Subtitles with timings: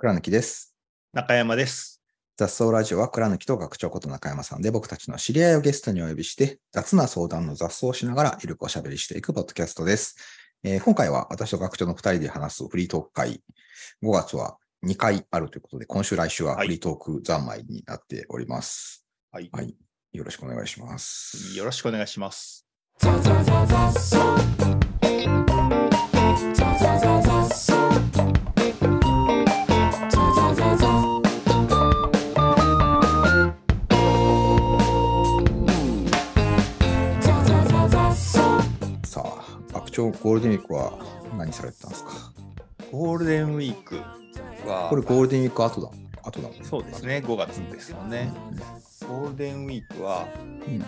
[0.00, 0.74] 倉貫です。
[1.12, 2.00] 中山です。
[2.38, 10.16] 雑草ラジオは倉貫と学長こと中山さんで僕たちの知り合いをゲストにお呼びして雑な相談の雑草をしながらゆるくおしゃべりしていくポッドキャストです。
[10.64, 13.42] えー今回は私と学長の2人で話すフリートーク会、
[14.02, 14.56] 5月は
[14.86, 19.04] 2回あるということで、今週来週ははいフリートーク三昧になっております。
[19.30, 19.50] はい。
[19.52, 19.76] はい。
[20.12, 21.58] よろしくお願いします。
[21.58, 22.64] よろしくお願いします。
[39.90, 40.98] あ、学長ゴールデンウィークは
[41.36, 42.10] 何されてたんですか？
[42.92, 43.96] ゴールデンウィーク
[44.68, 45.90] は、これゴールデンウィーク後だ。
[46.22, 47.02] 後だもんそうです。
[47.06, 48.32] ね、5月ですよね。
[49.08, 50.74] ゴールデンウィークは、うん。
[50.74, 50.84] うん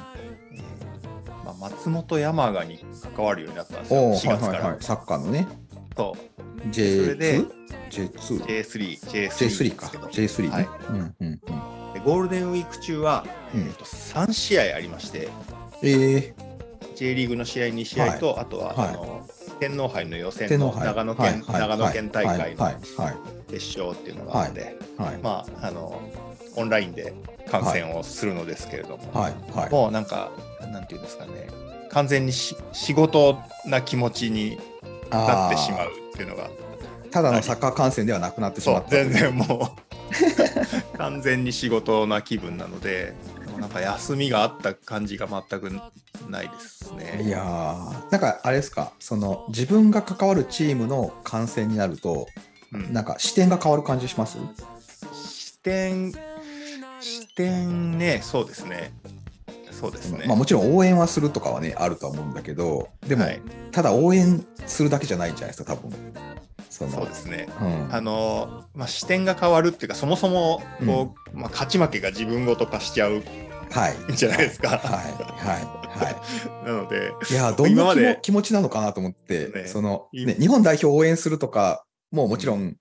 [0.52, 2.84] えーまあ、松本山雅に
[3.16, 4.52] 関わるようになったんですよ、おー4月から。
[4.52, 4.82] はいはいはい。
[4.82, 5.46] サッカーのね。
[5.96, 7.04] そう J2?
[7.04, 7.40] それで
[7.90, 8.44] J2?
[8.44, 9.86] J3、J3 J3 か。
[9.86, 10.48] ですけど J3 ね。
[10.50, 11.40] はいうんうんうん。
[11.94, 15.28] でゴールデンウィーク中は、うんえーと3試合ありまして、
[15.82, 16.34] え
[17.02, 18.88] J リーグの試合2試合と、あとは、はい。
[18.90, 21.32] あの天皇杯の予ー、選の長野県、はい。
[21.32, 21.60] はい。
[21.60, 22.78] 長野県大会はいのはい
[23.50, 25.18] 決勝っていうのがあって、はい。
[25.20, 26.00] まあ、あの、
[26.54, 27.12] オンラインで
[27.50, 29.34] 観戦をするのですけれども、はい。
[29.52, 29.70] はい。
[29.70, 30.30] もうなんか、
[30.72, 31.48] なんていうんですかね、
[31.90, 33.36] 完全にし仕事
[33.66, 34.58] な気持ちに
[35.10, 36.50] なってしまうっていうのが、
[37.10, 38.90] ただのサッカー観戦ではなくなってしまった。
[38.90, 39.74] 全然も
[40.94, 43.12] う 完全に仕事な気分なので、
[43.58, 45.70] なんか休みがあった感じが全く
[46.28, 47.22] ないですね。
[47.24, 52.26] いやーなんかあれですか、その自分が関わるチームの観戦になると、
[52.72, 54.38] うんなんか視点が変わる感じします？
[55.12, 56.12] 視点、
[57.00, 58.92] 視点ね、そうですね。
[59.70, 60.24] そうですね。
[60.26, 63.42] まあもちろん応援はするとかはね、あるとは思うんだけど、でも、はい
[63.72, 65.92] ただ応援するだけじゃないんじゃないですか、多分。
[66.72, 67.48] そのそうですね。
[67.60, 67.94] うん。
[67.94, 73.22] あのまあ、視点が変わるっていうかそもそもこう、まあ、勝ち負けが自分ごと化しちゃう
[73.70, 74.16] はい。
[74.16, 74.70] じゃないですか。
[74.70, 74.80] はい。
[74.80, 75.98] はい。
[75.98, 76.16] はい。
[76.66, 79.66] なのでいや、どんな気気持ちなのかなと思って、ね。
[79.66, 82.76] その、いね、日本代表を応援するとか、もうもちろん、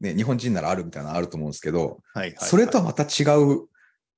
[0.00, 3.68] ね、日本人ならあるみたいなのあると思うんですけど、はいはいそれとはまた違う、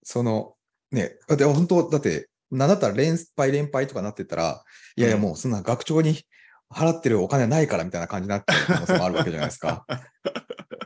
[0.03, 0.55] その、
[0.93, 4.65] ね、で本当、だって、なんだったら連敗連敗とかなってたら、
[4.97, 5.23] いやいや、うん。
[5.23, 6.25] もうそんな学長に
[6.73, 9.85] 払ってるお金ないからみたいな感じになっちゃう可能性もあるわけじゃないですか。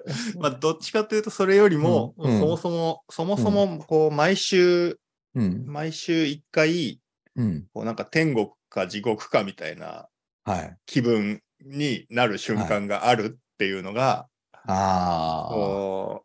[0.38, 2.40] まあ、どっちかというとそれよりも、うんうん。
[2.40, 4.98] そもそもそもそもこう毎週
[5.34, 5.64] うん。
[5.66, 7.00] 毎週1回
[7.36, 7.66] うん。
[7.72, 10.08] こうなんか天国か地獄かみたいな
[10.44, 10.76] はい。
[10.86, 14.28] 気分になる瞬間があるっていうのが、
[14.66, 15.48] ああ。
[15.50, 16.24] こ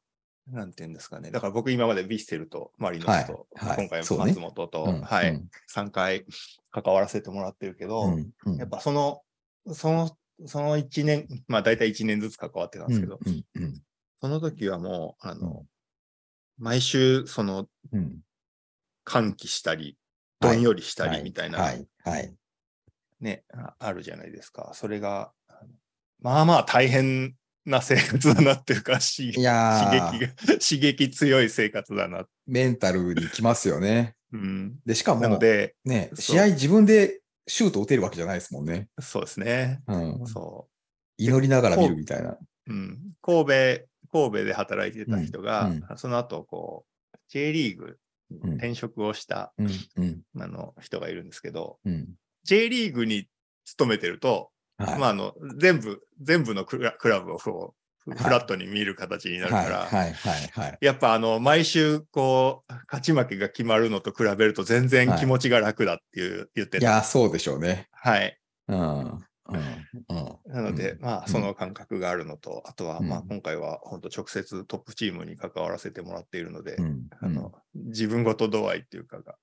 [0.51, 1.31] うなんていうんですかね。
[1.31, 3.69] だから僕今までヴィッセルとマリノスと、はい。
[3.69, 3.77] はい。
[3.77, 5.01] 今回松本と、うん。
[5.01, 5.49] はい、うん。
[5.73, 6.25] 3回
[6.71, 8.13] 関わらせてもらってるけど、
[8.57, 9.21] やっぱその、
[9.73, 13.83] その、その1年、まあ大体1年ずつ関わってたんですけど、うんうん
[14.21, 15.65] その時はもう、あの、
[16.57, 18.19] 毎週、その、うん
[19.05, 19.97] 歓喜したり、
[20.39, 21.87] はいどんよりしたはいりみたいな、はい。
[22.03, 22.33] はい。
[23.19, 24.71] ね、ああるじゃないですか。
[24.73, 25.31] それが、
[26.21, 29.89] まあまあ大変な生活だなっていうか、刺激が、
[30.59, 32.25] 刺激強い生活だな。
[32.45, 34.15] メンタルにきますよね。
[34.31, 34.79] うん。
[34.85, 38.87] で、しかも、なので、ね、試合自分でシュート打てるわけじゃないですもんね。
[38.99, 39.81] そうですね。
[39.87, 40.67] うん、そ
[41.17, 42.31] 祈りながら見るみたいな。
[42.31, 42.39] う。
[42.67, 42.99] うん。
[43.21, 47.97] 神戸、神戸で働いてた人が、うんその後、こう、J リーグ
[48.29, 52.07] にうん転職をした、うん、うん、あの人がいるんですけど、うん。
[52.43, 53.27] J リーグに
[53.65, 54.99] 勤めてると、はい。
[54.99, 57.73] まあ、あの、全部、全部のクラクラブを
[58.15, 60.77] フラットに見る形になるはい、から、はい、はい、はい。
[60.81, 66.85] やっぱあの、毎週、こう、勝ち負けが決まるのと比べると全然気持ちが楽だっていう、言ってた。
[66.85, 67.87] いや、そうでしょうね。
[67.91, 68.37] はい。
[68.67, 69.19] うん、うん、
[70.09, 70.53] うん。
[70.53, 79.35] なので、うんまあ、その感覚があるのと、あとは、まあう、ん今回は本当直接トップチームに関わらせてもらっているので、うん、あの、自分ごと度合いっていうかが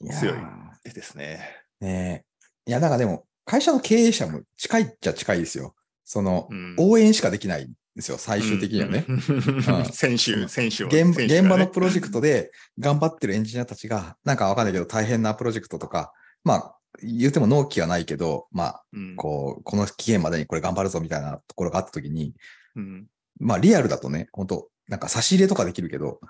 [0.00, 1.40] うん強いやですね。
[1.82, 2.24] ーね
[2.66, 5.74] えいや、なんかでも、会社の経営者も近いっちゃ近いですよ。
[6.04, 9.04] その、うん応援しかできないんですよ、最終的にはね。
[9.08, 9.14] うん。
[9.14, 10.88] うん 選手、選手を。
[10.88, 16.12] 現現場のプロジェクトで頑張ってるエンジニアたちが、なんかわかんないけど大変なプロジェクトとか、
[16.44, 22.34] まあ、言うても納期はないけど、まあ、うんこう、この期限までにこれ頑張るぞみたいなところがあったときに、
[22.76, 23.06] うん
[23.38, 26.20] まあ、リアルだとね、本当なんか差し入れとかできるけど、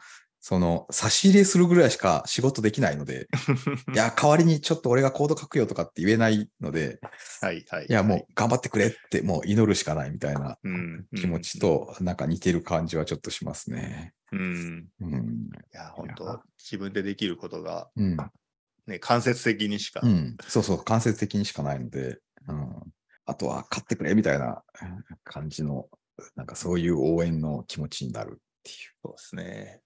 [0.40, 3.28] その、差し入れするぐらいしか仕事できないので、
[3.92, 6.98] いや、代わりにちょっと俺がコード書くよとかって言えないので、
[7.40, 7.86] はいはい。
[7.86, 14.14] いや、もう頑張ってくれって、もう祈るしかないみたいなうん、気持ちと、なんか似てる感じはちょっとしますね。
[14.32, 14.90] うん。
[15.00, 15.14] うん。
[15.14, 15.50] うん。
[15.54, 18.16] いや、本当自分でできることが、うん。
[18.86, 20.00] ね、間接的にしか。
[20.02, 20.36] うん。
[20.48, 22.92] そうそう、間接的にしかないので、うん。
[23.26, 24.62] あとは、勝ってくれみたいな
[25.24, 25.88] 感じの
[26.36, 28.76] なんかそういう応援の気持ちになるっていう。
[29.02, 29.80] そうですね。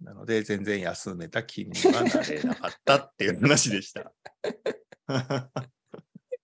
[0.00, 4.12] なので、全然休めた気にはなれなかったっていう話でした。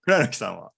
[0.04, 0.72] 倉貫さんは？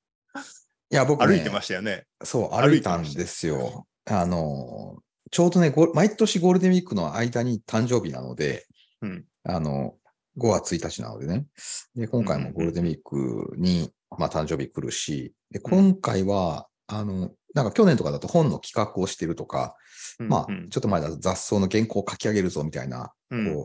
[0.91, 2.07] いや、僕、ね、歩いてましたよね。
[2.23, 3.87] そう、歩いたんですよ。
[4.05, 4.99] あの、
[5.31, 8.67] ちょうどね、ご毎年ゴールデンウィークの間に誕生日なので、
[9.03, 9.95] うんあの、
[10.39, 11.47] 5月1日なのでね。
[11.95, 19.75] で、今回もゴールデンウィークに、まあ、誕生日来るし、で、今回は、あの、なんか去年とかだと本の企画をしてるとか、
[20.19, 23.65] まあ、ちょっと前だと雑草の原稿を書き上げるぞみたいな、こ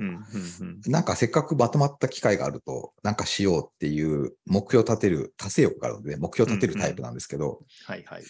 [0.86, 8.24] う、なんかせっかくまとまった機会があると、なんかしようっていう目標を立てる、達成欲があるので、目標を立てるタイプなんですけど、はいはい。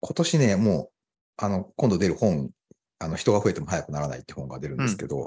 [0.00, 0.90] 今年ね、もう、
[1.36, 2.50] あの、今度出る本、
[3.00, 5.24] あの、人が増えても早くならないって本が出るんですけど、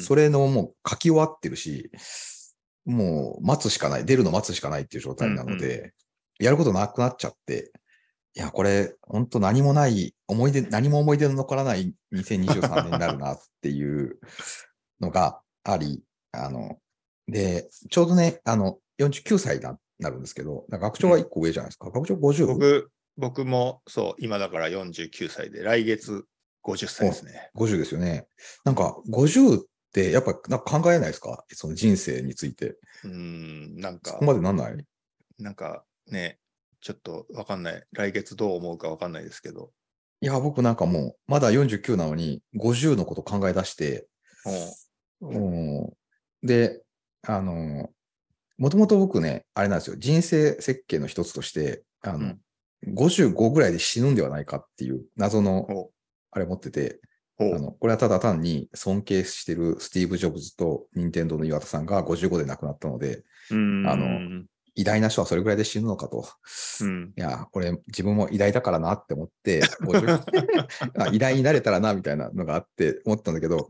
[0.00, 1.90] それのもう書き終わってるし、
[2.84, 5.94] もう待つしかない、出るの待つしかないっていう状態なので、
[6.38, 7.72] やることなくなっちゃって、
[8.36, 14.18] いや、これ、本当何もない、思い出、何も思い出の残らない2023年になるなっていう
[15.00, 16.02] のがあり、
[16.32, 16.78] あの、
[17.28, 19.78] で、ちょうどね、あの、49歳にな
[20.10, 21.90] るんですけど、学長は1個上じゃないですか。
[21.90, 22.46] 学長 50?
[22.46, 26.24] 僕、僕もそう、今だから49歳で、来月
[26.64, 27.50] 50歳ですね。
[27.54, 28.26] 50ですよね。
[28.64, 31.44] なんか、50って、やっぱなんか考えないですか？
[31.52, 32.76] その人生について。
[33.04, 34.76] うん、なんかそこ、までなんない？
[35.38, 36.38] なんかね、
[36.84, 37.82] ちょっとわかんない。
[37.92, 39.70] 来月どう思うかわかんないですけど。
[40.20, 44.06] いや、僕なんかもう、まだ49なのに、50のこと考え出して、
[45.22, 45.34] う。
[45.34, 45.90] ん、
[46.42, 46.82] で、
[47.22, 47.88] あの、
[48.58, 52.94] もともと僕ね、あれなんですよ、人生設計の一つとして、あの、うん。
[52.94, 55.90] 55ぐらいで死ぬんではないかっていう謎の、ほ
[56.32, 57.00] あれ持ってて、
[57.40, 63.88] あの、これはただ単に尊敬してるスティーブ・ジョブズと任天堂の岩田さんが55で亡くなったので、うん。
[63.88, 66.26] あの偉大な人はそれぐらいで死ぬのかと。
[66.80, 67.12] うん。
[67.16, 70.22] いや、これ自分も偉大だからなって思って、 50
[70.98, 73.68] あ偉大になれたらなみたいなのがあって思ったんだけど、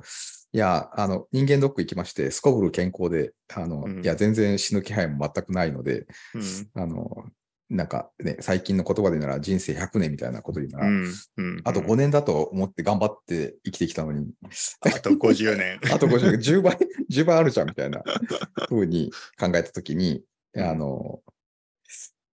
[0.53, 4.05] いや、あの、人間ドック行きまして、すこぶる健康で、あの、うん。
[4.05, 6.83] いや、全然死ぬ気配も全くないので、うん。
[6.83, 7.27] あの、
[7.71, 11.15] なんかね、最近の言葉でなら人生100年みたいなことになら、うん。
[11.37, 11.61] うん。
[11.65, 14.31] あと5年だと思って頑張って生きてきたのに、
[14.81, 15.81] あと50年。
[15.93, 16.79] あと50年、10倍、
[17.11, 18.03] 10倍あるじゃんみたいな
[18.69, 20.23] 風に考えたときに、
[20.57, 21.21] あの、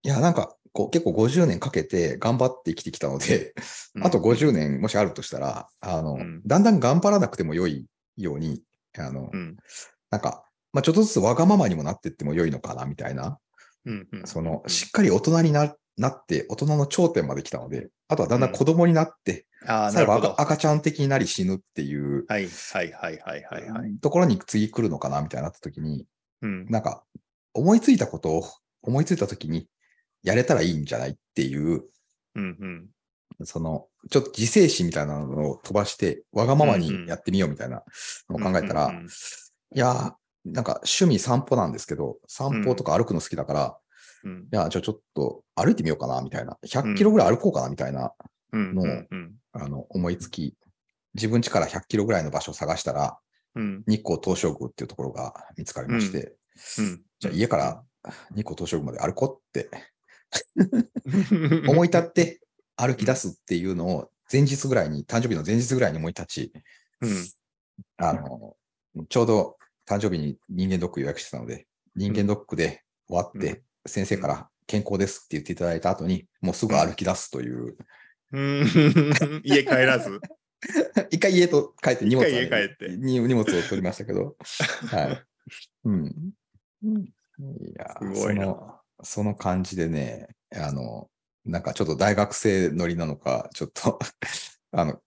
[0.03, 3.53] いや、なんか、こう結構50年かけて頑張って生きてきたので、
[4.01, 6.41] あと50年もしあるとしたら、あの、うん。
[6.45, 7.85] だんだん頑張らなくても良い
[8.17, 8.63] ように、
[8.97, 9.57] あの、うん。
[10.09, 13.37] なんか、まあ、ちょっとずつわがままにもなってっても良いのかな、みたいな、
[13.85, 14.27] うんうん。
[14.27, 20.33] その、しっかり大人にななって、大人の頂点まで来たので、あとはだんだん子供になって、ああ、な最後るほど。
[20.33, 23.97] 赤赤ちゃん的になり死ぬっていうはいはいはいはいはいはい。
[24.01, 26.07] ところに次来るのかな、みたいになった時に、
[26.41, 26.65] うん。
[26.69, 27.03] なんか、
[27.53, 28.43] 思いついたことを
[28.81, 29.67] 思いついた時に
[30.23, 31.83] やれたらいいんじゃないっていう、
[32.35, 32.89] うん
[33.39, 33.45] うん。
[33.45, 37.83] その、ちょっと自制心みたいなのを飛ばして、わがままにやってみようみたいな
[38.29, 39.07] のを考えたら、うんうんうん。
[39.07, 39.09] い
[39.73, 40.13] やー、
[40.45, 43.77] なんか趣味散歩なんですけど、散歩とか歩くの好きだから、
[44.23, 44.41] うん。
[44.41, 46.57] いや、じゃあちょっと歩いてみようかな、みたいな。
[46.65, 48.11] 100キロぐらい歩こうかな、みたいな、
[48.53, 49.35] うんのうんうん。
[49.53, 50.55] あの、思いつき、
[51.13, 53.17] 自分家から100キロぐらいの場所を探したら、
[53.55, 53.83] うん。
[53.87, 56.35] 日光東照宮っていうところが見つかりまして、
[56.79, 57.83] うんじゃあ家から
[58.35, 59.69] 日光東照宮まで歩こうって。
[61.69, 62.41] 思い立って
[62.75, 66.53] 歩き出すっていうのを前日ぐらいに、誕生日の前日ぐらいに思い立ち、
[67.01, 67.27] うん。
[67.97, 68.55] あの、
[69.07, 77.77] ちょうど誕生日に人間ドック予約してたので、人間ドックで終わって、先生から健康ですって言っていただいた後に、もうすぐ歩き出すという、
[78.31, 78.65] うん。
[79.43, 80.19] 家帰らず？
[81.11, 82.97] 一回家と帰って荷物はね一回家帰って。
[82.97, 84.37] に荷物を取りましたけど、
[84.87, 85.23] はい。
[85.85, 86.31] うん。
[86.83, 88.45] いやすごいな。
[88.45, 91.09] その、その感じでね、あの、
[91.45, 93.99] なんかちょっと大学生乗りなのか、ちょっと、
[94.71, 94.99] あの、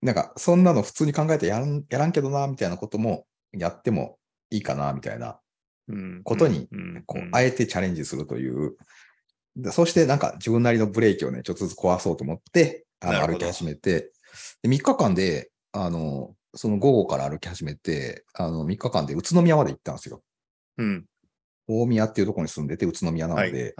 [0.00, 4.18] なんかそんなの普通に考えてやらんやらんけどな、みたいなこともやっても
[4.50, 5.40] いいかな、みたいな
[5.88, 6.22] うん。
[6.22, 7.02] ことにうん。
[7.06, 8.76] こう、あえてチャレンジするという。
[9.54, 14.12] でそしてなんか自分なりのブレーキをね、ちょっとずつ壊そうと思って、あの歩き始めて、
[14.62, 20.22] で3日間で、あの、その午後から歩き始めて、あの、3日間で宇都宮まで行ったんですよ。
[20.78, 21.04] うん
[21.68, 23.74] 大宮っていうところに住んでて、宇都宮なのはいで、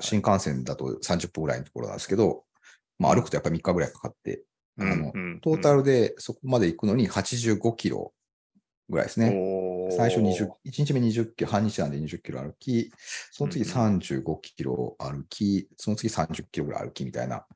[0.00, 2.44] 新幹線だと30分ぐらいのところなんですけど、
[2.98, 4.42] まあ歩くとやっぱり3日ぐらいかかって、
[4.78, 8.12] あのトータルでそこまで行くのに85キロ
[8.88, 9.30] ぐらいですね。
[9.30, 12.92] ね最初20、1日目20キロ、半日なんで20キロ歩き、
[13.30, 17.46] その次35キロ歩き、その次30キロぐらい歩きみたいな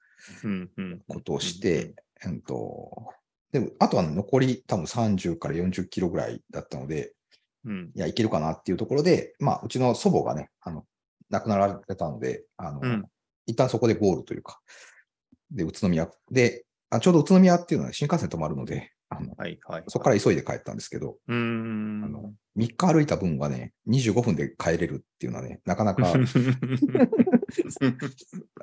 [1.08, 1.94] ことをして、
[2.24, 3.06] うんと、
[3.52, 7.12] でも、あとは残り多分30から40キロぐらいだったので、
[7.64, 10.84] うんいや、いけるかなっていうところで、まあ、うちの祖母がね、あの、
[11.30, 13.04] 亡くなられたので、あの、うん
[13.46, 14.58] 一旦そこでゴールというか、
[15.50, 19.84] で、宇都宮で、あちょうど宇都宮っていうのは新幹線止まるので、あのはいはい。
[19.88, 22.04] そこから急いで帰ったんですけど、うーん。
[22.04, 26.12] あの3日歩いた分はね、25分で帰れるっていうのはね、なかなか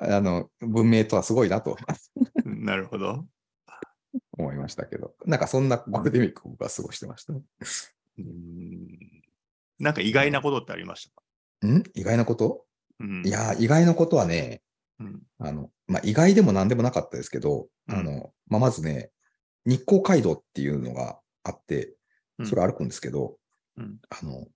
[0.00, 1.76] あの文明とはすごいなと
[2.44, 3.24] なるほど。
[4.36, 7.34] 思いましたけど、なんかそんなゴールデンウィークを僕は過ごしてました。
[8.18, 9.22] うーん。
[9.78, 11.82] なんか意外なことってありましたか、ん？
[11.94, 12.64] 意外なこと？
[13.00, 13.26] うん。
[13.26, 14.62] いやー、意外なことはね、
[15.00, 15.22] うん。
[15.38, 17.94] あの、まあ、意外でも何でもなかったですけど、うん。
[17.94, 19.10] あの、まあ、まずね、
[19.64, 21.94] 日光街道っていうのがあって、
[22.38, 22.46] うん。
[22.46, 23.36] それ歩くんですけど、
[23.76, 23.98] うん。
[24.08, 24.46] あの、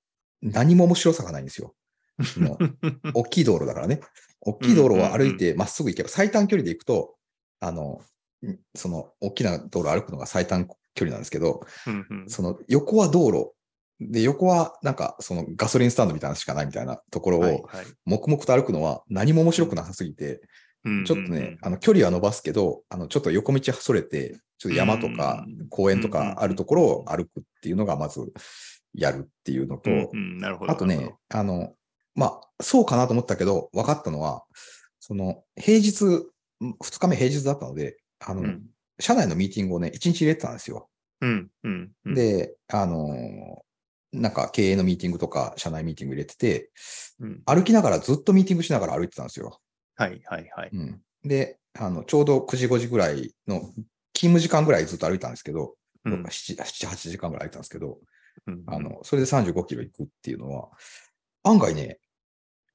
[0.42, 1.74] 何も面白さがないんですよ。
[2.18, 2.58] の
[3.14, 4.00] 大きい道路だからね。
[4.40, 7.16] 大きい道路を歩いてまっすぐ行けば、最短距離で行くと、
[7.60, 8.00] あの、
[8.46, 12.28] んその大きな道路を歩くのが最短距離なんですけど、うんうん。
[12.28, 13.52] その横は道路、
[14.00, 17.68] で、横はなんかそのガソリンスタンドみたいなのしかないみたいなところを、
[18.04, 20.40] 黙々と歩くのは何も面白くなさすぎて、
[20.84, 21.04] うん。
[21.04, 28.32] ちょっとね、あの距離は伸ばすけど、あのちょっと横道それて、ちょっと山とかうん公園とかあるところを歩くっていうのがまず
[28.94, 29.90] やるっていうのと。
[30.68, 31.74] あとね、あの、
[32.14, 34.44] まあ、そうかなと思ったけど、分かったのは、
[35.00, 36.26] その、平日、
[36.62, 38.62] 2日目平日だったので、あの、うん
[38.98, 40.88] 社内のミーティングをね、1日入れてたんですよ。
[41.20, 43.62] うんうんうん、で、あの、
[44.12, 46.70] なんか経営のミーティングとか、社内ミーティング入れてて、
[47.20, 49.58] うん歩きながらずっとミーティングしながら歩いてたんですよ。
[49.96, 50.70] はいはいはい。
[50.72, 53.60] うん、で、あの、ちょうど9時5時ぐらいの
[54.12, 55.74] 勤務時間ぐらいずっと歩いたんですけど、
[56.04, 57.98] うん7、7 8時間ぐらい歩いたんですけど、
[58.46, 60.68] うんあの、それで35キロ行くっていうのは、
[61.42, 61.98] 案外ね、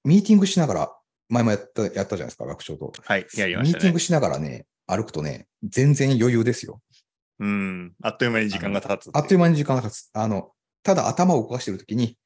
[0.03, 0.97] ミーティングしながら、
[1.29, 2.93] 前もやった、やったじゃないですか、学長と。
[3.03, 3.99] はい、やりましたねミーティング。
[3.99, 6.81] しながらね、歩くとね、全然余裕ですよ。
[7.39, 7.93] うん。
[8.03, 9.10] あっという間に時間が経つ。
[9.13, 10.10] あっという間に時間が経つ。
[10.13, 10.51] あの、
[10.83, 12.17] ただ頭を動かしてるときに、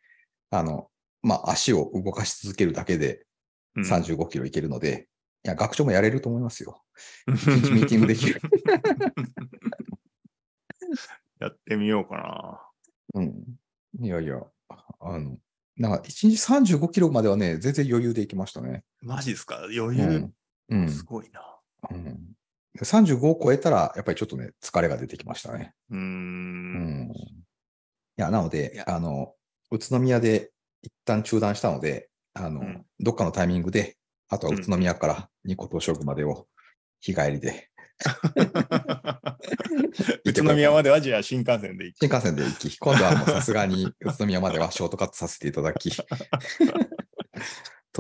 [0.50, 0.90] あの、
[1.22, 3.26] まあ、足を動かし続けるだけで
[3.76, 5.08] うん35キロいけるので、
[5.44, 6.82] いや、学長もやれると思いますよ。
[7.28, 8.42] 一日ミーティングできる。
[11.40, 12.16] やってみようか
[13.14, 13.22] な。
[13.22, 13.60] うん。
[14.00, 14.42] いやいや、
[15.00, 15.38] あの、
[15.78, 18.84] なんか1日35キロまではね、全然余裕で行きましたね。
[19.02, 19.58] マジですか？
[19.66, 20.34] 余う裕ん。
[20.70, 20.90] うん。
[20.90, 21.42] すごいな。
[21.92, 22.34] うん、
[22.80, 25.74] 35を超えたら、やっぱりちょっとね、疲れが出てきましたね。
[25.90, 25.98] うー。
[25.98, 27.12] うんん。
[27.12, 27.14] い
[28.18, 29.34] や、なのいで、やあの、
[29.72, 30.52] 宇都宮で
[30.82, 33.98] 一旦中断したので、あの、うんどっかのタイミングで、
[34.30, 36.48] あとは宇都宮から二個東照宮までを
[37.02, 37.70] 日帰りで、
[40.26, 42.00] 宇都宮まではじゃあ新幹線で行く。
[42.00, 46.06] 新幹線で行き、今度はもうさすがに宇都宮まではショートカットさせていただき、東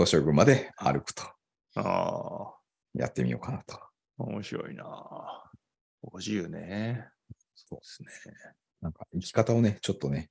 [0.09, 1.23] 照宮まで歩くと
[1.75, 2.55] ああ、
[2.93, 3.79] やってみようかなと。
[4.17, 4.85] 面白いな。
[6.03, 7.09] 50ね。
[7.55, 8.09] そうですね。
[8.81, 10.29] なんか生き方をね、ちょっとね、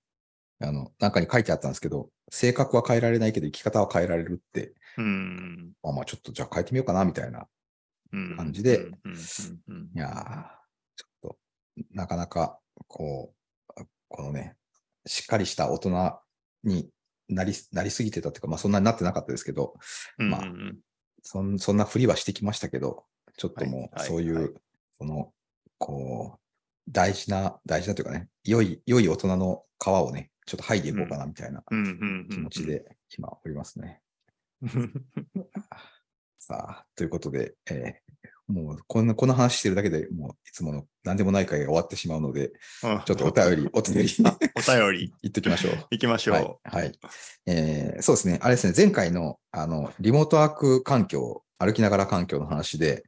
[0.60, 5.72] あの、なんかに書いてあったんですけど、性格は変えられないけど生き方は変えられるって、うん。
[5.82, 7.46] まあまあちょっとじゃあ変えてみようかなみたいな。
[8.12, 8.90] うん感じで
[9.96, 10.44] いやー
[10.94, 11.36] ちょっと、
[11.90, 13.34] なかなか、こ
[13.76, 14.56] う、このね、
[15.04, 16.20] しっかりした大人
[16.62, 16.88] に
[17.28, 19.74] なりなりすぎてたっていうか、まあそんなになってなかったですけど、
[20.16, 20.42] まあ
[21.22, 23.04] そんそんなふりはしてきましたけど、
[23.36, 24.50] ちょっともうはいそういう、はい
[24.96, 25.32] その、
[25.78, 26.40] こう、
[26.88, 31.64] 大事な、大事なというかね、良い、良い大人の皮をね、ちょっと剥いでいこうかなみたいな
[32.30, 32.84] 気持ちで
[33.16, 34.00] 今おりますね。
[34.62, 34.92] う ん
[36.38, 38.04] さあ、ということで、えー
[38.46, 45.86] もうこんな、この話してるだけでもういつもの何でもない会が終わってしまうので、ちょっとお便り、 お便りあお便り 言っときましょう。
[45.90, 46.34] 行きましょう。
[46.36, 46.82] はい。
[46.82, 46.98] はい
[47.46, 48.38] えーそうですね。
[48.42, 48.74] あれですね。
[48.76, 53.04] 前回の、あの、リモートワーク環境、歩きながら環境の話で、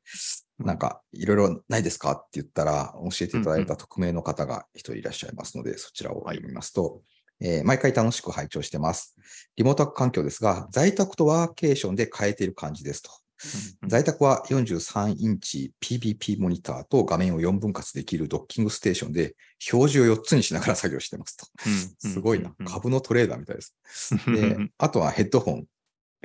[0.59, 7.03] なんか、いろいろないですかって言ったら、教えていただいた匿名の方が一人いらっしゃいますので、そちらを読みますと、
[7.41, 9.15] えー毎回楽しく拝聴してます。
[9.57, 13.11] リモートワーク環境ですが、在宅とワーケーションで変えている感じですと。
[13.83, 19.37] うん在宅は43インチ PBP モニターと画面を4分割できるドッキングステーションで
[19.71, 21.47] 表示を4つにしながら作業してますと。
[21.67, 22.55] うんすごいな。
[22.59, 23.77] うん株のトレーダーみたいです。
[24.27, 25.67] で、 あとはヘッドホン、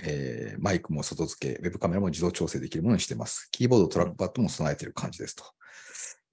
[0.03, 3.49] えーマイクも外付け、ウェブカメラも自動調整できるものにしてます。
[3.51, 5.43] キーボード、トラックパッドも備えている感じですと。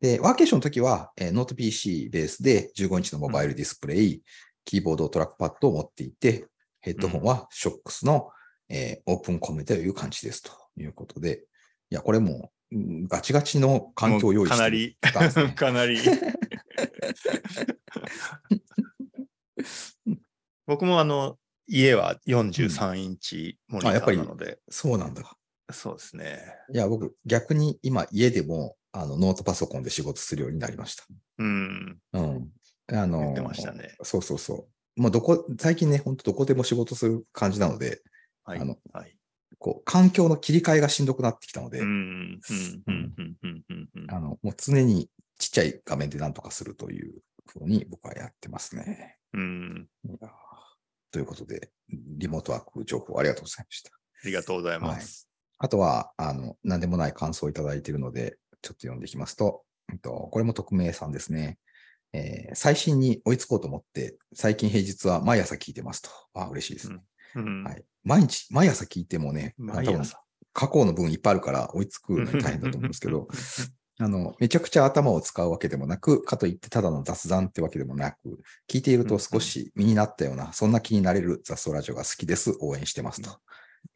[0.01, 4.23] で、ワーケーションの時は、えーノート PC ベースで15インチのモバイルディスプレイ、
[4.65, 6.47] キーボード、トラックパッドを持っていて、
[6.81, 8.31] ヘッドホンはショックスの、
[8.69, 11.45] えーオープンコメという感じですということで、
[11.91, 14.97] いや、これもううんガチガチの環境を用意してかなり
[15.55, 15.99] かなり。
[20.67, 25.23] 僕もあの、家は43インチモニタあやっぱりーなので、そうなんだ。
[25.71, 26.41] そうですね。
[26.73, 31.05] いや、僕、逆に今、家でもあのノートパソコンで仕事するようになりました。
[31.39, 31.99] うん。
[32.15, 32.49] うん。
[32.91, 35.01] あの言ってましたねそうそうそう。
[35.01, 38.01] もうどこ、最近ね、本当どこでも仕事する感じなので、
[38.45, 38.61] はい。
[38.61, 39.15] あのはい。
[39.59, 41.87] こう、環境の切り替えがしんどくなってきたので、うん。
[41.87, 42.83] うん。
[42.87, 43.15] うん。
[43.17, 43.37] うん。
[43.43, 43.63] うん。
[43.69, 43.89] うん。
[43.95, 44.11] うん。
[44.11, 49.19] あの、もう常にちっちゃい画面でなんとかするというふうに僕はやってますね。
[49.35, 49.89] うん。
[50.07, 50.48] いやー
[51.11, 53.91] ということで、リモートワーク情報ありがとうございました。
[53.91, 55.29] ありがとうございます。
[55.59, 61.59] あとは、あの、何でもない感想をいただいているので、ちょっと読んでいきますと、うんとこれも匿名さんですね。
[62.12, 66.11] えー最新に追いつこうと思って、最近平日は毎朝聞いてますと。
[66.35, 66.99] あ、嬉しいですね。
[67.37, 67.85] うんはい。
[68.05, 70.23] 毎日、毎朝聞いてもね、毎朝。
[70.53, 73.29] 過去の分いっぱいあるから追いつくのに大変だと思うんですけど、
[74.00, 78.38] あの、めちゃくちゃ頭を使うわけでもなく、かといってただの雑談ってわけでもなく、
[78.69, 82.57] 聞いていると少し身になったような、そんな気になれる雑草ラジオが好きです。
[82.61, 83.31] 応援してますと。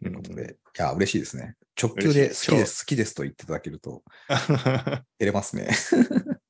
[0.00, 1.54] ということで、いや、嬉しいですね。
[1.80, 5.68] 直球で好きです、好きですと言っていただけると、 照れますね。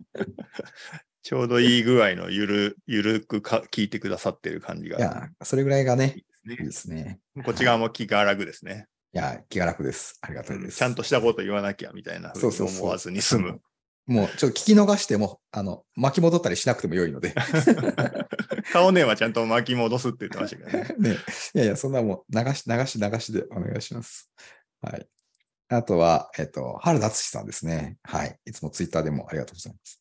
[1.23, 4.99] ちょうどいい具合のゆる、ゆるくか聞いてくださってる感じが。
[4.99, 7.21] いや、それぐらいがね、いいいいですね。
[7.45, 8.87] こっち側も気が楽ですね。
[9.15, 10.19] いや、気が楽です。
[10.23, 10.79] ありがたいです。
[10.79, 13.61] ちゃんとしたこと言わなきゃみたいなそうそう思わずに済む。
[14.07, 17.35] もう、ちょっと聞き逃しても、あの、巻き戻ったりしなくても良いので。
[18.73, 20.97] 顔ねはちゃんと巻き戻すって言ってましたけどね。
[21.15, 21.17] ね、
[21.55, 24.33] いやいや、そんなもう流し、流し、流しでお願いします。
[24.81, 25.07] はい。
[25.69, 27.97] あとは、えっと、春夏さんですね。
[28.03, 28.39] はい。
[28.45, 30.01] いつもツイッターでもありがとうございます。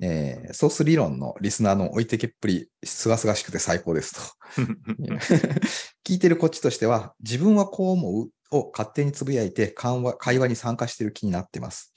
[0.00, 4.20] えーソース理論のリスナーの置いてけっぷり、すがすがしくて最高ですと。
[6.04, 11.92] 聞いてるこっちとしては、自分はこう思うを勝手につぶやいて会話会話に参加している気になってます。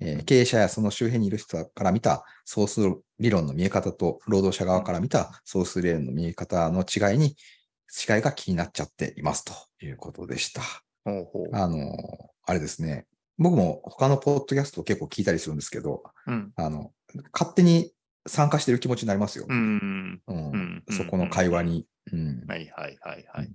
[0.00, 7.36] えー経営者やその周辺にいる人から見たソース理論の見え方と、労働者側から見たソース理論の見え方の違いに、
[8.08, 9.52] 違いが気になっちゃっていますと
[9.84, 10.62] いうことでした。
[11.04, 11.96] ほうほうあの、
[12.44, 13.06] あれですね。
[13.38, 16.92] 僕も他のポッドキャストを結構聞いたりするんですけど、うんあの、
[17.32, 17.92] 勝手に
[18.26, 19.46] 参加してる気持ちになりますよ。
[19.48, 20.22] うん。
[20.26, 21.86] うんうんそこの会話に。
[22.12, 23.52] うんはいはいはいはい。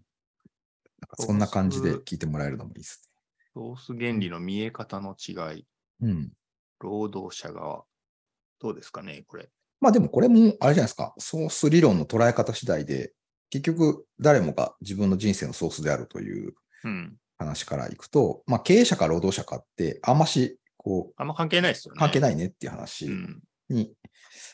[1.16, 3.10] そんな感じで聞いてもらえるのもいいです
[3.54, 5.64] ソース原理の見え方の違い、ね。
[6.02, 6.32] うん。
[6.80, 7.86] 労働者側。
[8.60, 9.50] どうですかね、これ。
[9.80, 11.14] まあでもこれもあれじゃないですか。
[11.18, 13.14] ソース理論の捉え方次第で、
[13.50, 17.18] 結局誰もが自分の人生のソースであるといううん。
[17.40, 21.98] 話からいくと、まあ経営者か労働者かってあんましこうあんま関係ないですよね。
[21.98, 22.00] い。
[22.00, 23.42] 関係ないねっていう話うん。
[23.70, 23.94] に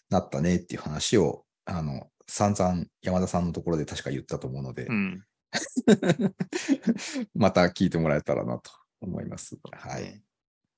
[0.09, 5.23] なったねっていう話を、あの、散々山田さんのところで確か言ったと思うので、うん。
[7.35, 9.57] また聞いてもらえたらなと思います。
[9.71, 10.03] はい。
[10.03, 10.23] ね。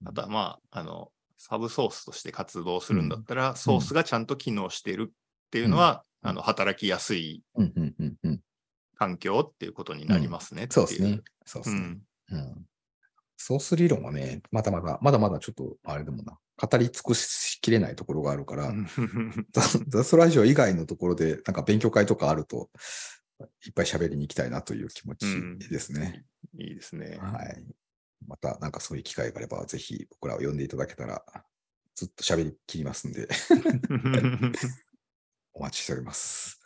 [0.06, 8.42] あとはまあ、あの、サブソースとして活動するんだったら、ソースがちゃんと機能しているっていうのは、うんあの働きやすいうんうんうんうん。
[8.96, 10.74] 環境っていうことになりますねう。
[10.74, 11.22] そうですね。
[11.46, 12.00] そうですね。
[12.32, 12.38] うん。
[12.40, 12.66] うん。
[13.38, 18.74] ソース理論はね、まだまだ、まだまだちょっと、あれでもな、語り尽くしきれないところがあるから、
[19.52, 22.72] ザザストラジオ以外のところで、なんか勉強会とかあると、
[23.66, 25.26] いっぱい喋りに行きたいなという気持ち
[25.70, 26.26] ですね。
[26.58, 27.18] いいですね。
[27.22, 27.64] はい。
[28.28, 31.24] また、なんかそういう機会があれば、ぜひ僕らを呼んでいただけたら、
[31.96, 33.28] ずっと喋りきりますんで、
[35.54, 36.60] お待ちしております。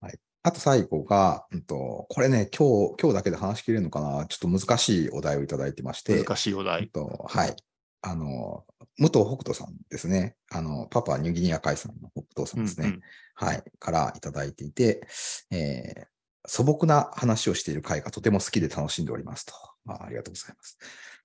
[0.00, 0.18] はい。
[0.42, 6.88] あと最後が、うんと、これね、今日、今日だけで話しきれるのかなちょっと難しいお題をいただいてまして、難しいお題。
[6.88, 7.56] と、はい。
[8.02, 8.64] あの、
[8.98, 10.36] 武藤北斗さんですね。
[10.50, 12.88] あの、パパはニューギニア海産の北斗さんですね。
[12.88, 13.00] うんうん
[13.40, 13.62] はい。
[13.78, 15.06] からいただいていて、
[15.50, 16.06] えー
[16.48, 19.52] 素朴な話をしている回がとても好きで楽しんでおりますと。
[19.86, 20.78] あありがとうございます。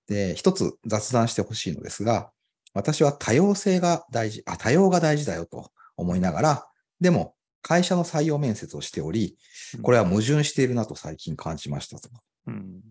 [0.07, 2.29] で、一つ雑談してほしいのですが、
[2.73, 6.67] 私は多様性が大事、あ、多様が大事だよと思いながら、
[6.99, 9.37] でも会社の採用面接をしており、
[9.81, 12.09] これは矛盾しているなと最近感じましたと。
[12.47, 12.81] うん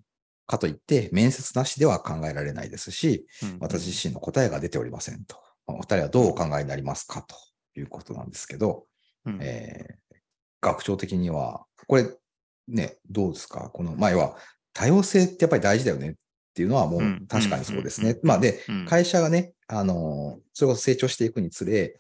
[0.47, 5.37] かといって、面接なしでは考えられないですし、うん私自身の答えが出ておりませんと。
[5.67, 7.35] まあお二人はどうお考えになりますかと
[7.79, 8.87] いうことなんですけど、
[9.27, 9.39] うん。
[9.41, 10.17] えー
[10.65, 12.07] 学長的には、これ
[12.69, 13.69] ね、どうですか？
[13.71, 14.37] この前は
[14.73, 16.15] 多様性ってやっぱり大事だよねっ
[16.55, 18.11] ていうのはもううん確かにそうですね。
[18.11, 18.21] うん。
[18.23, 18.87] まあで、うん。
[18.87, 21.99] 会社がね、あのーそれこそ成長していくにつれ、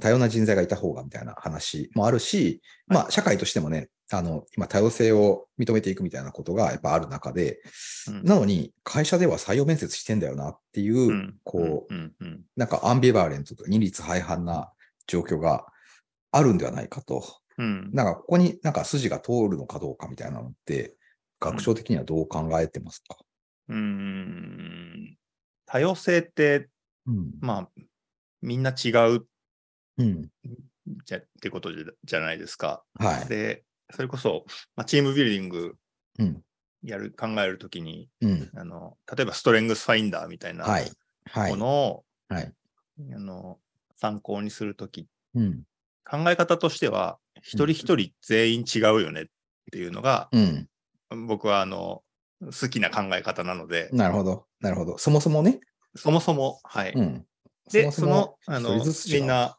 [0.00, 7.60] 多様な人材がいた方がみたいな話もあるし、まあ社会としてもね、あの、今多様性を認めていくみたいなことがやっぱある中で、
[8.08, 8.22] うん。
[8.24, 11.36] なのに会社では採用面接してんだよなっていう、うん。
[11.44, 12.14] こう、うん。
[12.20, 12.44] うん。
[12.56, 14.72] なんかアンビバーレントと二律背反な
[15.06, 15.66] 状況が
[16.32, 17.24] あるんではないかと。
[17.58, 17.90] うん。
[17.92, 20.96] なんかここになんか筋が通るのかどうかみたいなのって、
[21.40, 23.16] 学長的にはどう考えてますか、
[23.68, 25.16] うん。
[25.66, 26.68] 多様性って、
[27.06, 27.30] うん。
[27.40, 27.82] まあ、
[28.40, 29.26] みんな違う
[29.98, 30.28] うん。
[31.04, 32.82] じゃってことじゃじゃないですか。
[32.98, 33.28] はい。
[33.28, 34.44] で、それこそ、
[34.76, 35.76] まあ、チームビルディング
[36.18, 36.42] うん。
[36.82, 38.50] やる、考えるときに、うん。
[38.54, 40.90] あの、例えばストレングスファインダーみたいなはい。
[41.30, 41.56] はいも。
[41.56, 42.52] のを、はい。
[43.12, 43.58] あの
[43.96, 45.62] 参考にするとき、うん。
[46.04, 49.24] 考え方としては、一人一人全員違うよねっ
[49.72, 50.68] ていうのが、うん。
[51.26, 52.02] 僕はあの、
[52.40, 54.46] 好きな考え方なので、なるほど。
[54.60, 54.98] なるほど。
[54.98, 55.60] そもそもね。
[55.96, 56.92] そもそも、はい。
[56.92, 57.26] うん。
[57.70, 59.56] で、その、あのみんな、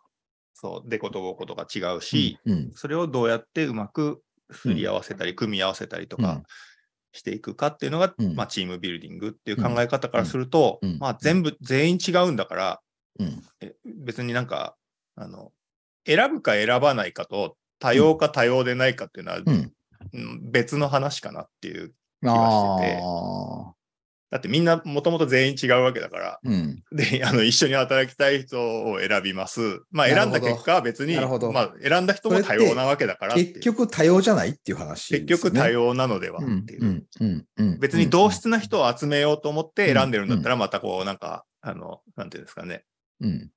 [0.55, 6.43] そう、デコとゴコとか違うし、うん、それをどうやってうまくすり合わせたり、組み合わせたりとかうん
[7.15, 12.81] していくかっていうのが、うんまあ、チームビルディングっていう考え方からすると、うんうんまあ、全部、全員違うんだから、
[13.19, 13.41] うん。
[13.61, 14.75] え別になんか、
[15.15, 15.53] あの、
[16.05, 19.47] 選ぶか選ばないかと、多様か多様でないかっていうのは、うん。
[20.13, 21.93] うん別の話かなっていう。
[22.25, 23.74] あがしててあ。
[24.35, 26.83] だってみんなもともと全員違うわけだから、うん。
[26.91, 29.79] で、あの、一緒に働きたい人を選びます。
[29.91, 31.53] まあ、選んだ結果は別に、なるほど。
[31.53, 33.35] まあ、選んだ人も多様なわけだから。
[33.35, 36.81] 結局多様じゃないっていう話です結局多様なのではうんっていう。
[36.81, 42.83] うんうんうん別に同質な人を集めようと思って選んでるんだったら、またこう、なんか、あの、なんていうんですかね、
[43.21, 43.49] うん。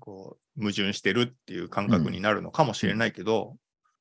[0.00, 3.54] こう、矛盾してるっていう感覚になるのかもしれないけど、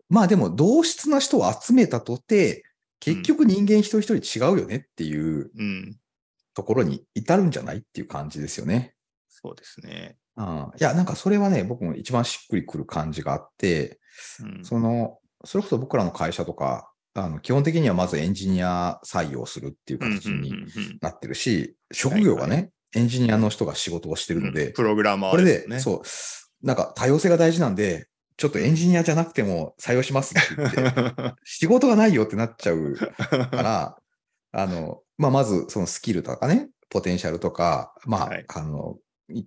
[0.10, 2.64] まあでも同質な人を集めたとて、
[3.02, 5.98] 結局人間一人一人違うよねっていううん、
[6.54, 8.94] ところに至るんじゃないっていう感じですよね。
[9.28, 10.18] そうですね。
[10.38, 14.00] うん、いや、なんかそれはね、僕も一番しっくりくる感じがあって、
[14.40, 25.76] うん、その、それこそ僕らの会社とか、あの基本的にはまずエンジニア採用するっていう形にうんうんうんうんなってるし、職業がね、はいエンジニアの人が仕事をしてるので、プログラマこれーですね。
[25.78, 33.98] で、そう、なんか多様性が大事なんで、ちょっとエンジニアじゃなくても採用しますって言って、 仕事がないよってなっちゃうから、
[34.52, 38.46] あの、まあ、まずそのスキルとかね、ポテンシャルとか、まあ、はい。
[38.48, 38.98] あの、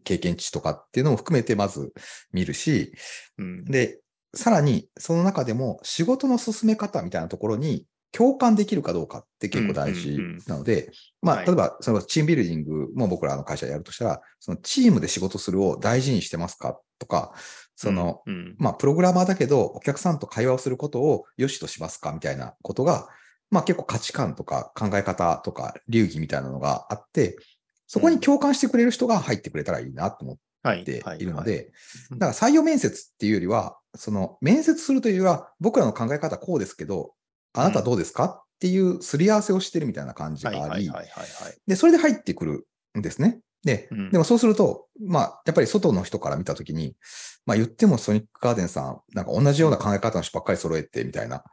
[0.05, 1.93] 経験値とかっていうのも含めてまず
[2.33, 2.93] 見るし、
[3.39, 3.65] うん。
[3.65, 4.01] で、
[4.35, 11.47] さらにその中でも仕事の進め方みたいなところに共感できるかどうかって結構大事なので、まあ、はい。
[11.47, 17.35] 例えばそのチームビルディングも僕らの会社でやるとしたら、そのチームで仕事するを大事にしてますかとか、
[17.77, 18.35] その、うん。
[18.35, 18.57] うん。
[18.59, 23.09] まあ、プログラマーだけど、お客さんと会話をすることを良しとしますかみたいなことが、
[23.51, 27.37] まあ結構価値観とか考え方とか流儀みたいなのがあって、
[27.87, 31.19] そこに共感してくれる人が入ってくれたらいいなと思はいってはい。
[31.19, 31.73] いるので、
[32.11, 32.19] うん。
[32.19, 37.13] だから採用面接っていうよりは、その面接するというよりは、僕らの考え方はこうですけど、
[37.53, 40.91] あなたはどうですかっていうすり合わせをしてるみたいな感じがあり。
[41.67, 42.67] で、それで入ってくる
[42.99, 43.41] んですね。
[43.65, 44.11] で、うん。
[44.11, 46.95] でもそうすると、まあ、やっぱり外の人から見たときに、
[47.47, 51.45] まあ言ってもソニックガーデンさん、なんか同じような考え方の人ばっかり揃えてみたいな、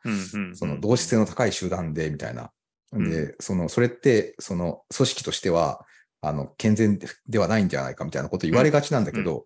[0.53, 2.51] その同質性の高い集団でみたいな。
[2.93, 3.09] うん。
[3.09, 5.85] で、その、それって、その組織としては、
[6.21, 9.45] あの、健全ではないんじゃないかみたいなこと言われがちなんだけど、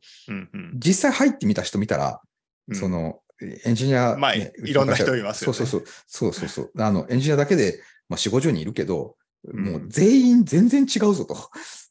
[0.75, 2.21] 実際入ってみた人見たら、
[2.67, 2.75] うん。
[2.75, 3.19] その、
[3.65, 5.57] エンジニア、まあねいろんな人いますよね。
[5.57, 5.89] そうそうそう。
[6.07, 6.71] そうそうそう。
[6.79, 11.35] あの、エンジニアだけで、まあ、4、50人いるけど、うんもう全員全然違うぞと。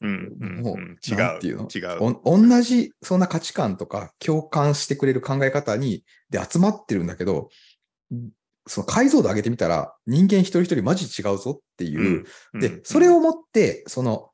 [0.01, 1.67] うんうんもううん違うなんていうの？
[1.73, 2.19] 違う。
[2.23, 7.49] お同じ、そんな価値観とか共感してくれる考え方に、で集まってるんだけど、
[8.67, 14.29] その解像度上げてみたら、人間一人一人マジ違うぞっていう、うんで、それをもって、その、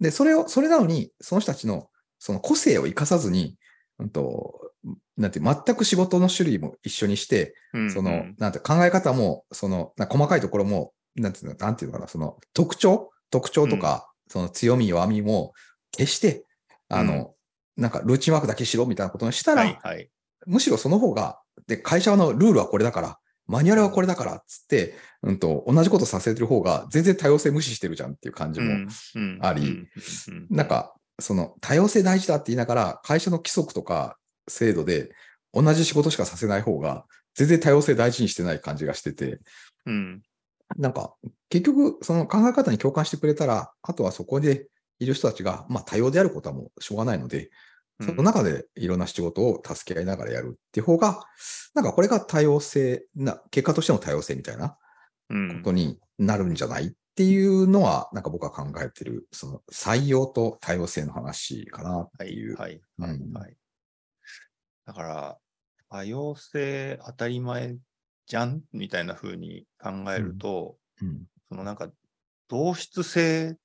[0.00, 3.56] で、それを、それなのに、その人たちの、その個性を生かさずに、
[3.98, 4.72] うんと、
[5.16, 13.10] なんて、全く仕事の種類も一緒にして、うんその、なんて、考え方も、その、な細かいところも、なんていうの、なんていうのかな、その、特徴？
[13.30, 15.52] 特徴とか、その強み、弱みも、
[15.90, 16.44] 決して、
[16.88, 17.34] あの、
[17.76, 20.10] なんか、ルーチンワークだけしろみたいなことにしたら、はいはい。
[20.46, 28.72] むしろその方が、で、会社のルールはこれだから、マニュアルはこれだから、つって、うんと、同じことさせてる方が、全然多様性無視してるじゃんっていう感じも、
[29.14, 29.38] うん。
[29.40, 29.62] あり。
[29.62, 29.88] うん。
[30.28, 30.46] うん。
[30.50, 35.12] なんか、その多様性大事だって言いながら、会社の規則とか制度で
[35.54, 39.40] 同じ仕事しかさせない方が、全然多様性大事にしてない感じがしてて、
[39.86, 40.22] うん
[40.76, 41.14] なんか、
[41.48, 47.50] 結局、その考え方に共感してくれたら、あとはそこでいる人たちが、まあ多様であることはもうしょうがないので、
[48.00, 51.22] その中でいろんな仕事を助け合いながらやるっていう方が、
[51.74, 54.76] なんかこれが多様性な、結果としての多様性みたいな
[55.30, 62.56] うんことになるんじゃないっていうのは、なんか僕は考えてる、その採用と多様性の話かなっはいていう。
[62.56, 63.56] はいはいうんはい。
[64.84, 65.38] だから、
[65.88, 67.76] 多様性当たり前
[68.26, 68.62] じゃん？
[68.72, 71.24] みたいな風に考えると、うん。
[71.48, 71.90] そのなんか、
[72.48, 73.56] 同質性、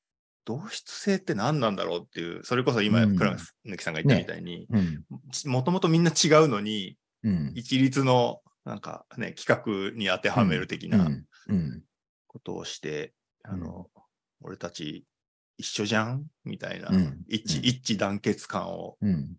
[0.45, 3.15] 同質性って何なんだろうっていう、それこそ今、うん。
[3.15, 5.03] 倉貫さんが言ったみたいに、うん。
[5.45, 7.51] もともとみんな違うのに、うん。
[7.55, 11.25] 一律のなんかね、企画に当てはめる的なうん。
[11.47, 11.81] うん。
[12.27, 13.13] ことをして、
[13.45, 13.53] うん。
[13.53, 13.87] あの、
[14.41, 15.05] 俺たち
[15.57, 16.25] 一緒じゃん？
[16.43, 17.23] みたいな、うん。
[17.27, 19.35] 一致、団結感をうん。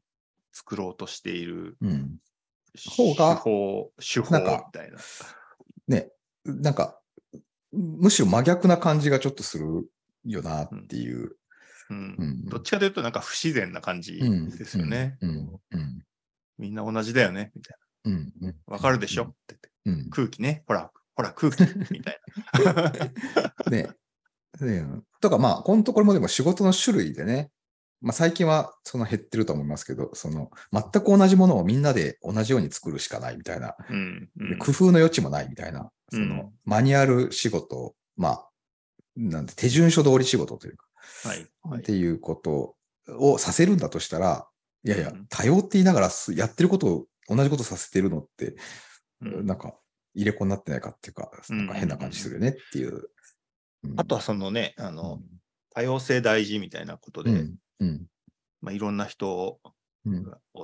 [0.53, 2.19] 作ろうとしているうん
[2.97, 4.99] 方が手法、手法みたいな。
[5.89, 6.11] ね、
[6.45, 6.99] なんか、
[7.73, 9.89] むしろ真逆な感じがちょっとする
[10.25, 11.37] よなっていう。
[11.91, 12.17] うん。
[12.19, 12.45] うん。
[12.47, 14.51] どっちかというとなんか不自然な感じうん。
[14.51, 15.19] ですよね。
[16.59, 17.51] みんな同じだよね。
[17.55, 18.33] みたいうん。
[18.43, 18.49] うん。
[18.49, 18.55] な。
[18.67, 19.25] わかるでしょ？
[19.25, 19.57] って。
[19.85, 20.05] 言って。
[20.05, 20.11] うん。
[20.11, 20.65] 空気ね。
[20.67, 21.63] ほら、ほら空気。
[21.91, 22.21] みたい
[22.65, 22.93] な。
[23.71, 23.91] ね、
[24.61, 27.51] うんとか、まあ、このところもでも仕事の種類でね、
[28.03, 34.51] まあ、最近はその減ってると思いますけど、その全く同じものをみんなで同じように作るしかないみたいな、うんうん。
[34.51, 36.29] で工夫の余地もないみたいな、そうん。
[36.29, 38.49] のマニュアル仕事、まあ、
[39.17, 40.87] なんて手順書通り仕事というか、
[41.25, 41.47] はい。
[41.63, 41.81] はい。
[41.81, 42.75] っていうこと
[43.09, 44.49] をさせるんだとしたら、
[44.85, 48.57] いやいやうん、多様って言いながらすやってることを同じことさせてるのって、
[49.21, 49.47] うん。
[49.47, 49.77] なんか
[50.15, 53.11] 入れ子になってないかっていうか、うんなんか変な感じするよねっていう。
[53.85, 53.95] うん。
[53.97, 55.23] あとはそのね、あうのん、
[55.75, 58.07] 多様性大事みたいなことで、うんうん。
[58.61, 59.61] まあ、いろんな人を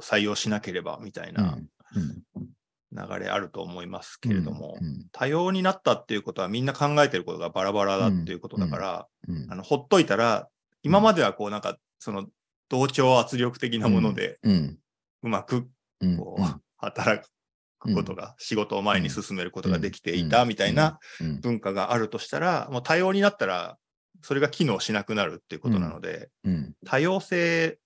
[0.03, 1.35] 採用しなければみたいうん。
[1.35, 1.59] な
[1.97, 2.49] うん。
[2.91, 5.07] 流れあると思いますけれども、うん。
[5.13, 9.47] 多様になったっていうことはみんな考えてることがバラバラだっていうことだから、うん。
[9.51, 10.49] あのほっといたら、
[10.83, 12.27] 今まではこうなんか、その
[12.69, 14.39] 同調圧力的なもので
[15.23, 15.69] うまく
[16.01, 16.17] うん。
[16.17, 16.43] こう、
[16.77, 17.23] 働
[17.79, 21.41] くことが、仕事を前に進めることができていたみたいなうん。
[21.41, 23.77] 文化があるとしたら、もう多様になったら、
[24.23, 26.75] それが機能しなくなるっていうことなので、うん。
[26.85, 27.79] 多様性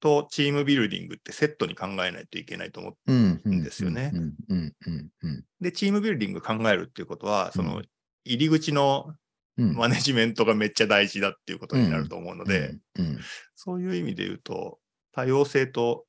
[0.00, 4.10] とチームビルディングってセットに考えないといけないと思うんうんですよね。
[4.14, 7.82] うんうんうんうんで、チームビルディング考えるっていうことは、そのう
[8.24, 9.14] 入り口の
[9.58, 9.74] うん。
[9.74, 13.18] マネジメントがめっちゃ大事だっていうことになると思うので、うん
[13.56, 14.78] そういう意味で言うと、
[15.12, 16.06] 多様性と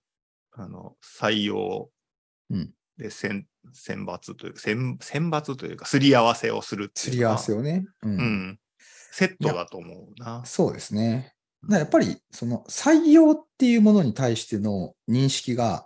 [0.53, 1.89] あの採用
[2.49, 7.85] うんで選選抜というか選、選抜というか、すり合わせをするっていうすり合わせをね。
[8.03, 8.59] ううんん、
[9.11, 10.43] セットだと思うな。
[10.45, 11.33] そうですね。
[11.69, 15.85] やっぱり、その採用っていうものに対しての認識が、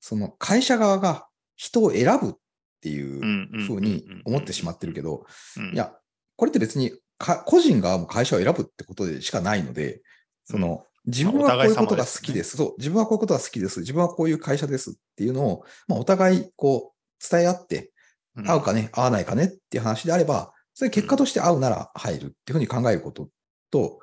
[0.00, 2.32] その会社側が人を選ぶっ
[2.80, 5.92] ていうふうに思ってしまってるけど、うんい、や、
[6.36, 10.02] これって別にか個人側も会社を選ぶってことでしかないので、
[10.44, 12.56] その、自分はこういうことが好きです。
[12.56, 13.80] そう、自分はこういうことが好きです。
[13.80, 17.92] 自分はこういう会社ですっていうのを、まあ、お互いこう伝え合って、
[18.36, 23.28] うん合うかね、合わないかねっていう話であれば、それ結果として合うなら入るっていうふうに考えること
[23.70, 24.00] と、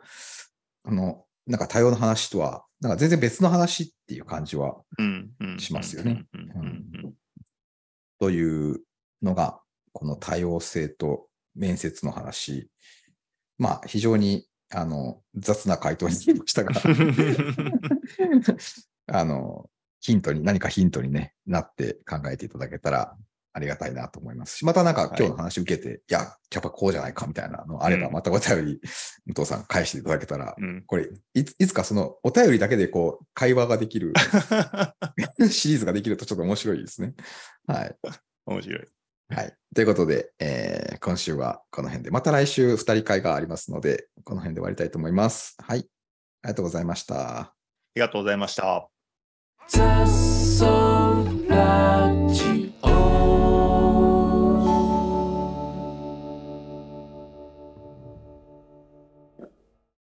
[0.83, 4.81] あの、なんか多様な話とは、なんか全然別の話っていう感じは、
[5.57, 6.25] しますよね。
[8.19, 8.81] という
[9.21, 9.59] のが、
[9.93, 12.69] この多様性と面接の話。
[13.57, 16.71] まあ、非常に、あの、雑な回答になりましたが、
[19.07, 23.17] あの、ヒントに、何かヒントに、ね、なって考えていただけたら
[23.53, 28.81] ありがたいなと思いますし、またなんかはい今日の話受けて、い、や、やっぱこうじゃないかみたいなのあれば、うんまたお便り、
[29.25, 34.13] 武藤さん返していただけたら、うんこれいつ、いつかそのお便りだけでこう、会話ができる
[35.49, 37.13] シリーズができるとちょっと面白いですね。
[37.67, 37.95] はい。
[38.45, 38.87] 面白い。
[39.29, 39.53] はい。
[39.75, 45.55] ということで、えー今週はこの辺で、また来週2人会がありますので、この辺で終わりたいと思います。
[45.59, 45.79] はい。
[45.79, 47.39] ありがとうございました。
[47.39, 47.53] あ
[47.95, 48.89] りがとうございました。
[52.81, 53.48] 雑草ラジオ